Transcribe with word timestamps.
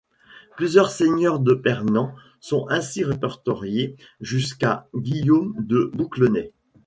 Plusieurs 0.57 0.89
seigneurs 0.89 1.39
de 1.39 1.53
Pernant 1.53 2.15
sont 2.39 2.65
ainsi 2.71 3.03
répertoriés 3.03 3.97
jusqu'à 4.19 4.87
Guillaume 4.95 5.53
de 5.59 5.91
Bouclenay. 5.93 6.53